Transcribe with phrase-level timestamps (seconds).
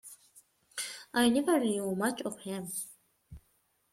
[1.13, 2.71] I never knew much of him.